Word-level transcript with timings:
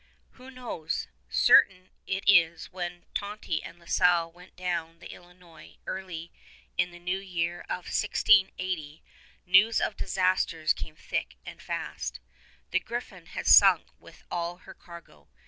Who 0.31 0.49
knows? 0.49 1.07
Certain 1.29 1.91
it 2.07 2.23
is 2.25 2.71
when 2.73 3.05
Tonty 3.13 3.61
and 3.61 3.77
La 3.77 3.85
Salle 3.85 4.31
went 4.31 4.55
down 4.55 4.97
the 4.97 5.13
Illinois 5.13 5.77
early 5.85 6.31
in 6.75 6.89
the 6.89 6.97
new 6.97 7.19
year 7.19 7.59
of 7.69 7.85
1680, 7.85 9.03
news 9.45 9.79
of 9.79 9.95
disasters 9.95 10.73
came 10.73 10.95
thick 10.95 11.35
and 11.45 11.61
fast. 11.61 12.19
The 12.71 12.79
Griffon 12.79 13.27
had 13.27 13.45
sunk 13.45 13.89
with 13.99 14.23
all 14.31 14.57
her 14.65 14.73
cargo. 14.73 15.27